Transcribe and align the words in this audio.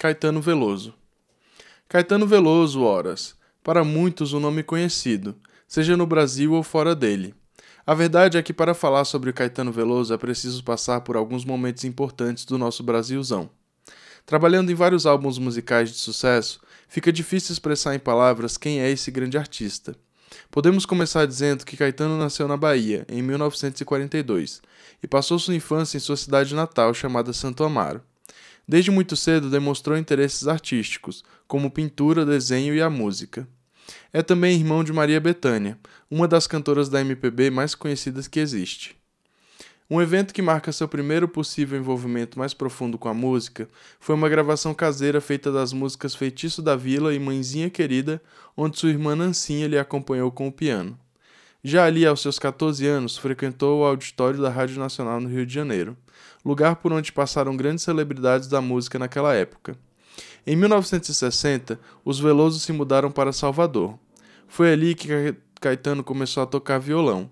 Caetano 0.00 0.40
Veloso. 0.40 0.94
Caetano 1.86 2.26
Veloso, 2.26 2.80
horas. 2.80 3.34
Para 3.62 3.84
muitos, 3.84 4.32
um 4.32 4.40
nome 4.40 4.62
conhecido, 4.62 5.36
seja 5.68 5.94
no 5.94 6.06
Brasil 6.06 6.54
ou 6.54 6.62
fora 6.62 6.94
dele. 6.94 7.34
A 7.84 7.92
verdade 7.92 8.38
é 8.38 8.42
que 8.42 8.54
para 8.54 8.72
falar 8.72 9.04
sobre 9.04 9.30
Caetano 9.30 9.70
Veloso 9.70 10.14
é 10.14 10.16
preciso 10.16 10.64
passar 10.64 11.02
por 11.02 11.18
alguns 11.18 11.44
momentos 11.44 11.84
importantes 11.84 12.46
do 12.46 12.56
nosso 12.56 12.82
Brasilzão. 12.82 13.50
Trabalhando 14.24 14.72
em 14.72 14.74
vários 14.74 15.04
álbuns 15.04 15.36
musicais 15.36 15.90
de 15.90 15.96
sucesso, 15.96 16.62
fica 16.88 17.12
difícil 17.12 17.52
expressar 17.52 17.94
em 17.94 17.98
palavras 17.98 18.56
quem 18.56 18.80
é 18.80 18.90
esse 18.90 19.10
grande 19.10 19.36
artista. 19.36 19.94
Podemos 20.50 20.86
começar 20.86 21.26
dizendo 21.26 21.66
que 21.66 21.76
Caetano 21.76 22.16
nasceu 22.16 22.48
na 22.48 22.56
Bahia, 22.56 23.04
em 23.06 23.20
1942, 23.20 24.62
e 25.02 25.06
passou 25.06 25.38
sua 25.38 25.54
infância 25.54 25.98
em 25.98 26.00
sua 26.00 26.16
cidade 26.16 26.54
natal 26.54 26.94
chamada 26.94 27.34
Santo 27.34 27.62
Amaro. 27.64 28.00
Desde 28.70 28.88
muito 28.88 29.16
cedo 29.16 29.50
demonstrou 29.50 29.98
interesses 29.98 30.46
artísticos, 30.46 31.24
como 31.48 31.72
pintura, 31.72 32.24
desenho 32.24 32.72
e 32.72 32.80
a 32.80 32.88
música. 32.88 33.48
É 34.12 34.22
também 34.22 34.56
irmão 34.56 34.84
de 34.84 34.92
Maria 34.92 35.20
Bethânia, 35.20 35.76
uma 36.08 36.28
das 36.28 36.46
cantoras 36.46 36.88
da 36.88 37.00
MPB 37.00 37.50
mais 37.50 37.74
conhecidas 37.74 38.28
que 38.28 38.38
existe. 38.38 38.96
Um 39.90 40.00
evento 40.00 40.32
que 40.32 40.40
marca 40.40 40.70
seu 40.70 40.86
primeiro 40.86 41.26
possível 41.26 41.76
envolvimento 41.76 42.38
mais 42.38 42.54
profundo 42.54 42.96
com 42.96 43.08
a 43.08 43.12
música 43.12 43.68
foi 43.98 44.14
uma 44.14 44.28
gravação 44.28 44.72
caseira 44.72 45.20
feita 45.20 45.50
das 45.50 45.72
músicas 45.72 46.14
Feitiço 46.14 46.62
da 46.62 46.76
Vila 46.76 47.12
e 47.12 47.18
Mãezinha 47.18 47.68
Querida, 47.68 48.22
onde 48.56 48.78
sua 48.78 48.90
irmã 48.90 49.16
Nancinha 49.16 49.66
lhe 49.66 49.80
acompanhou 49.80 50.30
com 50.30 50.46
o 50.46 50.52
piano. 50.52 50.96
Já 51.62 51.84
ali, 51.84 52.06
aos 52.06 52.22
seus 52.22 52.38
14 52.38 52.86
anos, 52.86 53.18
frequentou 53.18 53.80
o 53.80 53.84
auditório 53.84 54.40
da 54.40 54.48
Rádio 54.48 54.78
Nacional 54.78 55.20
no 55.20 55.28
Rio 55.28 55.44
de 55.44 55.52
Janeiro, 55.52 55.94
lugar 56.42 56.76
por 56.76 56.90
onde 56.90 57.12
passaram 57.12 57.54
grandes 57.54 57.84
celebridades 57.84 58.48
da 58.48 58.62
música 58.62 58.98
naquela 58.98 59.34
época. 59.34 59.76
Em 60.46 60.56
1960, 60.56 61.78
os 62.02 62.18
Veloso 62.18 62.58
se 62.58 62.72
mudaram 62.72 63.10
para 63.10 63.30
Salvador. 63.30 63.98
Foi 64.48 64.72
ali 64.72 64.94
que 64.94 65.36
Caetano 65.60 66.02
começou 66.02 66.42
a 66.42 66.46
tocar 66.46 66.78
violão, 66.78 67.30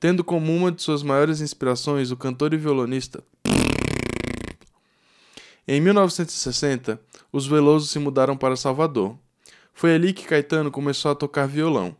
tendo 0.00 0.24
como 0.24 0.50
uma 0.50 0.72
de 0.72 0.80
suas 0.80 1.02
maiores 1.02 1.42
inspirações 1.42 2.10
o 2.10 2.16
cantor 2.16 2.54
e 2.54 2.56
violonista. 2.56 3.22
Em 5.66 5.78
1960, 5.78 6.98
os 7.30 7.46
Veloso 7.46 7.86
se 7.86 7.98
mudaram 7.98 8.34
para 8.34 8.56
Salvador. 8.56 9.14
Foi 9.74 9.94
ali 9.94 10.14
que 10.14 10.24
Caetano 10.24 10.70
começou 10.70 11.10
a 11.10 11.14
tocar 11.14 11.46
violão 11.46 11.94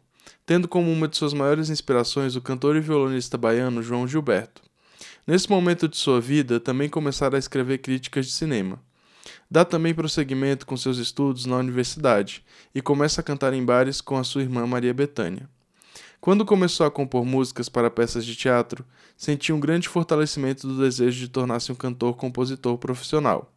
tendo 0.49 0.67
como 0.67 0.91
uma 0.91 1.07
de 1.07 1.15
suas 1.15 1.35
maiores 1.35 1.69
inspirações 1.69 2.35
o 2.35 2.41
cantor 2.41 2.75
e 2.75 2.81
violonista 2.81 3.37
baiano 3.37 3.83
João 3.83 4.09
Gilberto. 4.09 4.63
Nesse 5.27 5.51
momento 5.51 5.87
de 5.87 5.99
sua 5.99 6.23
vida, 6.23 6.59
também 6.59 6.89
começara 6.89 7.37
a 7.37 7.39
escrever 7.39 7.77
críticas 7.77 8.25
de 8.25 8.33
cinema. 8.33 8.83
Dá 9.51 9.63
também 9.63 9.93
prosseguimento 9.93 10.65
com 10.65 10.75
seus 10.75 10.97
estudos 10.97 11.45
na 11.45 11.59
universidade 11.59 12.43
e 12.75 12.81
começa 12.81 13.21
a 13.21 13.25
cantar 13.25 13.53
em 13.53 13.63
bares 13.63 14.01
com 14.01 14.17
a 14.17 14.25
sua 14.25 14.41
irmã 14.41 14.67
Maria 14.67 14.95
Bethânia. 14.95 15.47
Quando 16.19 16.47
começou 16.47 16.87
a 16.87 16.91
compor 16.91 17.27
músicas 17.27 17.69
para 17.69 17.91
peças 17.91 18.25
de 18.25 18.35
teatro, 18.35 18.87
sentiu 19.19 19.55
um 19.55 19.61
grande 19.61 19.87
fortalecimento 19.87 20.67
do 20.67 20.79
desejo 20.79 21.21
de 21.21 21.29
tornar-se 21.29 21.71
um 21.71 21.75
cantor-compositor 21.75 22.79
profissional. 22.79 23.53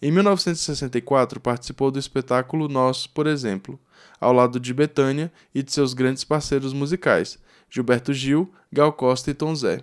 Em 0.00 0.12
1964, 0.12 1.40
participou 1.40 1.90
do 1.90 1.98
espetáculo 1.98 2.68
Nós, 2.68 3.06
por 3.06 3.26
exemplo, 3.26 3.78
ao 4.20 4.32
lado 4.32 4.60
de 4.60 4.72
Betânia 4.72 5.32
e 5.54 5.62
de 5.62 5.72
seus 5.72 5.92
grandes 5.92 6.22
parceiros 6.22 6.72
musicais, 6.72 7.38
Gilberto 7.68 8.12
Gil, 8.12 8.52
Gal 8.72 8.92
Costa 8.92 9.30
e 9.30 9.34
Tom 9.34 9.54
Zé. 9.54 9.82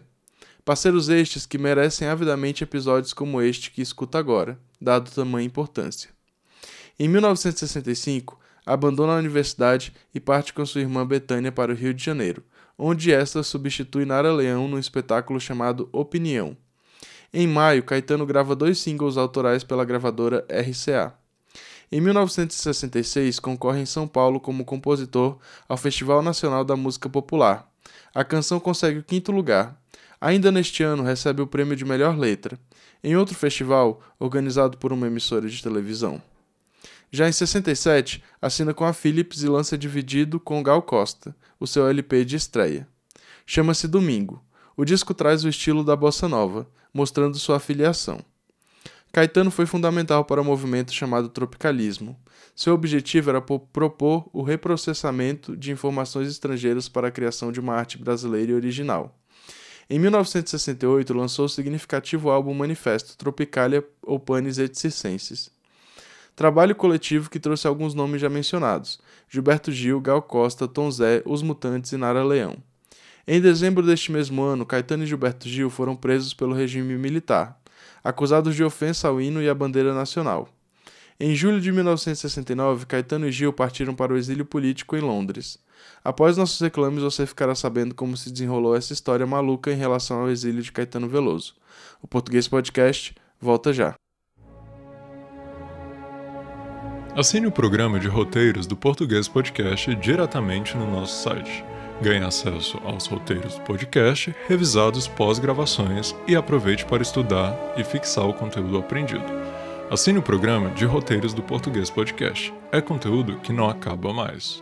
Parceiros 0.63 1.09
estes 1.09 1.45
que 1.45 1.57
merecem 1.57 2.07
avidamente 2.07 2.63
episódios 2.63 3.13
como 3.13 3.41
este 3.41 3.71
que 3.71 3.81
escuta 3.81 4.17
agora, 4.17 4.57
dado 4.81 5.11
tamanha 5.11 5.45
importância. 5.45 6.09
Em 6.97 7.07
1965, 7.09 8.39
abandona 8.65 9.13
a 9.13 9.17
universidade 9.17 9.93
e 10.13 10.19
parte 10.19 10.53
com 10.53 10.65
sua 10.65 10.81
irmã 10.81 11.05
Betânia 11.05 11.51
para 11.51 11.71
o 11.71 11.75
Rio 11.75 11.93
de 11.93 12.03
Janeiro, 12.03 12.41
onde 12.77 13.13
esta 13.13 13.43
substitui 13.43 14.05
Nara 14.05 14.33
Leão 14.33 14.67
num 14.67 14.79
espetáculo 14.79 15.39
chamado 15.39 15.89
Opinião. 15.91 16.57
Em 17.37 17.45
maio, 17.47 17.83
Caetano 17.83 18.25
grava 18.25 18.55
dois 18.55 18.79
singles 18.79 19.17
autorais 19.17 19.61
pela 19.61 19.83
gravadora 19.83 20.47
RCA. 20.49 21.13
Em 21.91 21.99
1966, 21.99 23.41
concorre 23.41 23.81
em 23.81 23.85
São 23.85 24.07
Paulo 24.07 24.39
como 24.39 24.63
compositor 24.63 25.37
ao 25.67 25.75
Festival 25.75 26.21
Nacional 26.21 26.63
da 26.63 26.77
Música 26.77 27.09
Popular. 27.09 27.69
A 28.13 28.23
canção 28.23 28.57
consegue 28.57 28.99
o 28.99 29.03
quinto 29.03 29.33
lugar. 29.33 29.77
Ainda 30.21 30.49
neste 30.49 30.81
ano, 30.81 31.03
recebe 31.03 31.41
o 31.41 31.47
prêmio 31.47 31.75
de 31.75 31.83
melhor 31.83 32.17
letra, 32.17 32.57
em 33.03 33.17
outro 33.17 33.35
festival 33.35 34.01
organizado 34.17 34.77
por 34.77 34.93
uma 34.93 35.07
emissora 35.07 35.49
de 35.49 35.61
televisão. 35.61 36.21
Já 37.11 37.27
em 37.27 37.33
67, 37.33 38.23
assina 38.41 38.73
com 38.73 38.85
a 38.85 38.93
Philips 38.93 39.43
e 39.43 39.49
lança 39.49 39.77
dividido 39.77 40.39
com 40.39 40.63
Gal 40.63 40.81
Costa, 40.81 41.35
o 41.59 41.67
seu 41.67 41.85
LP 41.85 42.23
de 42.23 42.37
estreia. 42.37 42.87
Chama-se 43.45 43.89
Domingo. 43.89 44.41
O 44.77 44.83
disco 44.83 45.13
traz 45.13 45.43
o 45.43 45.49
estilo 45.49 45.83
da 45.83 45.95
bossa 45.95 46.27
nova, 46.27 46.67
mostrando 46.93 47.39
sua 47.39 47.57
afiliação. 47.57 48.19
Caetano 49.13 49.49
foi 49.49 49.65
fundamental 49.65 50.25
para 50.25 50.41
o 50.41 50.43
movimento 50.43 50.93
chamado 50.93 51.29
tropicalismo. 51.29 52.19
Seu 52.53 52.73
objetivo 52.73 53.29
era 53.29 53.41
propor 53.41 54.29
o 54.33 54.41
reprocessamento 54.41 55.55
de 55.55 55.71
informações 55.71 56.27
estrangeiras 56.27 56.89
para 56.89 57.07
a 57.07 57.11
criação 57.11 57.49
de 57.49 57.59
uma 57.61 57.73
arte 57.73 57.97
brasileira 57.97 58.51
e 58.51 58.55
original. 58.55 59.17
Em 59.89 59.97
1968, 59.99 61.13
lançou 61.13 61.45
o 61.45 61.49
significativo 61.49 62.29
álbum 62.29 62.53
Manifesto 62.53 63.17
Tropicalia 63.17 63.87
ou 64.01 64.19
Panis 64.19 64.57
et 64.57 64.75
Circenses. 64.75 65.49
Trabalho 66.35 66.75
coletivo 66.75 67.29
que 67.29 67.39
trouxe 67.39 67.65
alguns 67.65 67.93
nomes 67.93 68.19
já 68.19 68.29
mencionados: 68.29 68.99
Gilberto 69.29 69.71
Gil, 69.71 70.01
Gal 70.01 70.21
Costa, 70.21 70.67
Tom 70.67 70.91
Zé, 70.91 71.21
Os 71.25 71.41
Mutantes 71.41 71.93
e 71.93 71.97
Nara 71.97 72.23
Leão. 72.25 72.57
Em 73.27 73.41
dezembro 73.41 73.85
deste 73.85 74.11
mesmo 74.11 74.43
ano, 74.43 74.65
Caetano 74.65 75.03
e 75.03 75.07
Gilberto 75.07 75.49
Gil 75.49 75.69
foram 75.69 75.95
presos 75.95 76.33
pelo 76.33 76.53
regime 76.53 76.95
militar 76.97 77.59
acusados 78.05 78.55
de 78.55 78.63
ofensa 78.63 79.07
ao 79.07 79.19
hino 79.19 79.41
e 79.41 79.49
à 79.49 79.55
bandeira 79.55 79.91
nacional. 79.91 80.47
Em 81.19 81.33
julho 81.33 81.59
de 81.59 81.71
1969, 81.71 82.85
Caetano 82.85 83.27
e 83.27 83.31
Gil 83.31 83.51
partiram 83.51 83.95
para 83.95 84.13
o 84.13 84.17
exílio 84.17 84.45
político 84.45 84.95
em 84.95 84.99
Londres. 84.99 85.57
Após 86.03 86.37
nossos 86.37 86.59
reclames, 86.59 87.01
você 87.01 87.25
ficará 87.25 87.55
sabendo 87.55 87.95
como 87.95 88.15
se 88.15 88.31
desenrolou 88.31 88.75
essa 88.75 88.93
história 88.93 89.25
maluca 89.25 89.71
em 89.71 89.75
relação 89.75 90.21
ao 90.21 90.29
exílio 90.29 90.61
de 90.61 90.71
Caetano 90.71 91.09
Veloso. 91.09 91.55
O 91.99 92.07
Português 92.07 92.47
Podcast 92.47 93.15
volta 93.41 93.73
já. 93.73 93.95
Assine 97.15 97.47
o 97.47 97.51
programa 97.51 97.97
de 97.99 98.07
roteiros 98.07 98.67
do 98.67 98.75
Português 98.75 99.27
Podcast 99.27 99.95
diretamente 99.95 100.77
no 100.77 100.85
nosso 100.85 101.23
site 101.23 101.63
Ganhe 102.01 102.25
acesso 102.25 102.77
aos 102.83 103.07
roteiros 103.07 103.55
do 103.55 103.61
podcast, 103.61 104.35
revisados 104.47 105.07
pós-gravações 105.07 106.13
e 106.27 106.35
aproveite 106.35 106.85
para 106.85 107.01
estudar 107.01 107.55
e 107.77 107.83
fixar 107.85 108.27
o 108.27 108.33
conteúdo 108.33 108.77
aprendido. 108.77 109.23
Assine 109.89 110.19
o 110.19 110.21
programa 110.21 110.71
de 110.71 110.83
roteiros 110.83 111.33
do 111.33 111.41
Português 111.41 111.89
Podcast. 111.89 112.53
É 112.71 112.81
conteúdo 112.81 113.39
que 113.39 113.53
não 113.53 113.69
acaba 113.69 114.11
mais. 114.11 114.61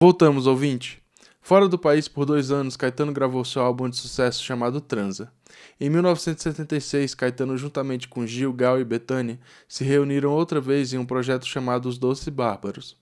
Voltamos, 0.00 0.46
ouvinte. 0.46 1.02
Fora 1.42 1.66
do 1.66 1.78
país 1.78 2.06
por 2.06 2.24
dois 2.24 2.52
anos, 2.52 2.76
Caetano 2.76 3.12
gravou 3.12 3.44
seu 3.44 3.62
álbum 3.62 3.88
de 3.88 3.96
sucesso 3.96 4.44
chamado 4.44 4.80
Transa. 4.80 5.32
Em 5.80 5.90
1976, 5.90 7.14
Caetano, 7.14 7.56
juntamente 7.56 8.06
com 8.06 8.24
Gil, 8.26 8.52
Gal 8.52 8.78
e 8.78 8.84
Bethany, 8.84 9.40
se 9.66 9.82
reuniram 9.82 10.30
outra 10.30 10.60
vez 10.60 10.92
em 10.92 10.98
um 10.98 11.04
projeto 11.04 11.46
chamado 11.46 11.88
Os 11.88 11.98
Doce 11.98 12.30
Bárbaros. 12.30 12.99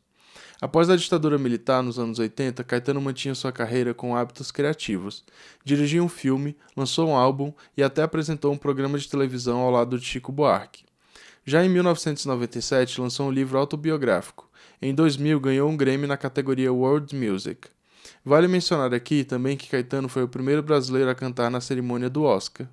Após 0.60 0.90
a 0.90 0.96
ditadura 0.96 1.38
militar 1.38 1.84
nos 1.84 2.00
anos 2.00 2.19
80, 2.19 2.64
Caetano 2.64 3.00
mantinha 3.00 3.34
sua 3.34 3.52
carreira 3.52 3.94
com 3.94 4.16
hábitos 4.16 4.50
criativos. 4.50 5.25
Dirigiu 5.64 6.02
um 6.02 6.08
filme, 6.08 6.56
lançou 6.76 7.08
um 7.08 7.14
álbum 7.14 7.52
e 7.76 7.82
até 7.82 8.02
apresentou 8.02 8.52
um 8.52 8.58
programa 8.58 8.99
de 8.99 9.08
televisão 9.08 9.60
ao 9.60 9.70
lado 9.70 9.96
de 9.96 10.05
Chico 10.05 10.32
Buarque. 10.32 10.84
Já 11.44 11.64
em 11.64 11.69
1997, 11.69 13.00
lançou 13.00 13.28
um 13.28 13.31
livro 13.31 13.56
autobiográfico. 13.56 14.50
Em 14.82 14.93
2000, 14.93 15.38
ganhou 15.38 15.70
um 15.70 15.76
Grammy 15.76 16.08
na 16.08 16.16
categoria 16.16 16.72
World 16.72 17.14
Music. 17.14 17.69
Vale 18.25 18.49
mencionar 18.49 18.93
aqui 18.93 19.22
também 19.22 19.56
que 19.56 19.69
Caetano 19.69 20.08
foi 20.08 20.25
o 20.25 20.28
primeiro 20.28 20.62
brasileiro 20.62 21.08
a 21.08 21.14
cantar 21.14 21.52
na 21.52 21.61
cerimônia 21.61 22.11
do 22.11 22.25
Oscar. 22.25 22.69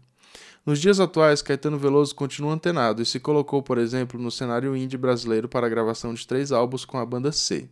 Nos 0.65 0.79
dias 0.79 0.99
atuais, 0.99 1.43
Caetano 1.43 1.77
Veloso 1.77 2.15
continua 2.15 2.51
antenado 2.51 2.99
e 2.99 3.05
se 3.05 3.19
colocou, 3.19 3.61
por 3.61 3.77
exemplo, 3.77 4.19
no 4.19 4.31
cenário 4.31 4.75
indie 4.75 4.97
brasileiro 4.97 5.47
para 5.47 5.67
a 5.67 5.69
gravação 5.69 6.11
de 6.11 6.25
três 6.25 6.51
álbuns 6.51 6.83
com 6.83 6.97
a 6.97 7.05
banda 7.05 7.31
C. 7.31 7.69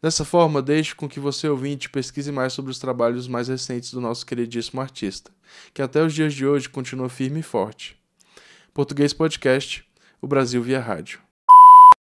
Dessa 0.00 0.24
forma, 0.24 0.62
deixo 0.62 0.94
com 0.94 1.08
que 1.08 1.18
você 1.18 1.48
ouvinte 1.48 1.90
pesquise 1.90 2.30
mais 2.30 2.52
sobre 2.52 2.70
os 2.70 2.78
trabalhos 2.78 3.26
mais 3.26 3.48
recentes 3.48 3.90
do 3.90 4.00
nosso 4.00 4.24
queridíssimo 4.24 4.80
artista, 4.80 5.32
que 5.72 5.82
até 5.82 6.04
os 6.04 6.14
dias 6.14 6.32
de 6.32 6.46
hoje 6.46 6.68
continua 6.68 7.08
firme 7.08 7.40
e 7.40 7.42
forte. 7.42 7.96
Português 8.72 9.12
Podcast, 9.12 9.84
o 10.22 10.28
Brasil 10.28 10.62
via 10.62 10.78
rádio. 10.78 11.23